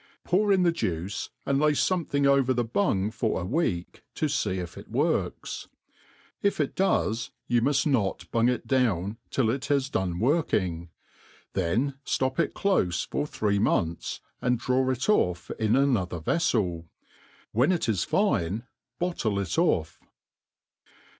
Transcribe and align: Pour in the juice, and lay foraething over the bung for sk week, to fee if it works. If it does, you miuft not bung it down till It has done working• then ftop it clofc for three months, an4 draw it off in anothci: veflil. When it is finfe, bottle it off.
Pour 0.23 0.51
in 0.51 0.63
the 0.63 0.71
juice, 0.71 1.29
and 1.45 1.59
lay 1.59 1.73
foraething 1.75 2.25
over 2.25 2.55
the 2.55 2.63
bung 2.63 3.11
for 3.11 3.39
sk 3.43 3.51
week, 3.51 4.03
to 4.15 4.27
fee 4.27 4.57
if 4.57 4.75
it 4.75 4.89
works. 4.89 5.67
If 6.41 6.59
it 6.59 6.75
does, 6.75 7.29
you 7.45 7.61
miuft 7.61 7.85
not 7.85 8.25
bung 8.31 8.49
it 8.49 8.65
down 8.65 9.17
till 9.29 9.51
It 9.51 9.65
has 9.65 9.91
done 9.91 10.17
working• 10.17 10.85
then 11.53 11.99
ftop 12.03 12.39
it 12.39 12.55
clofc 12.55 13.09
for 13.11 13.27
three 13.27 13.59
months, 13.59 14.21
an4 14.41 14.57
draw 14.59 14.89
it 14.89 15.07
off 15.07 15.51
in 15.59 15.73
anothci: 15.73 16.23
veflil. 16.23 16.85
When 17.51 17.71
it 17.71 17.87
is 17.87 18.03
finfe, 18.03 18.63
bottle 18.97 19.37
it 19.39 19.55
off. 19.59 19.99